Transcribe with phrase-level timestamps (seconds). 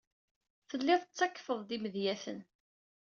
[0.69, 2.39] Tellid tettakfed-d imedyaten.